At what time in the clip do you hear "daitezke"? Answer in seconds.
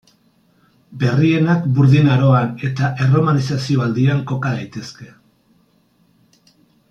4.61-5.11